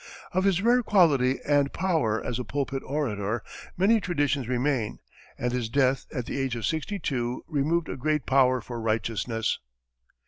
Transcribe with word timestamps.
Of 0.31 0.45
his 0.45 0.63
rare 0.63 0.81
quality 0.81 1.37
and 1.45 1.71
power 1.71 2.19
as 2.25 2.39
a 2.39 2.43
pulpit 2.43 2.81
orator 2.83 3.43
many 3.77 4.01
traditions 4.01 4.47
remain, 4.47 4.97
and 5.37 5.51
his 5.51 5.69
death 5.69 6.07
at 6.11 6.25
the 6.25 6.39
age 6.39 6.55
of 6.55 6.65
sixty 6.65 6.97
two 6.97 7.45
removed 7.47 7.87
a 7.87 7.97
great 7.97 8.25
power 8.25 8.61
for 8.61 8.81
righteousness. 8.81 9.59